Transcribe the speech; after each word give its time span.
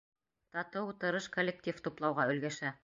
Татыу, 0.55 0.89
тырыш 1.03 1.29
коллектив 1.37 1.79
туплауға 1.87 2.31
өлгәшә. 2.35 2.79